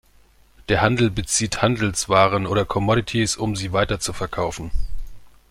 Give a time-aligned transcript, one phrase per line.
[0.67, 4.71] Der Handel bezieht Handelswaren oder Commodities, um sie weiterzuverkaufen.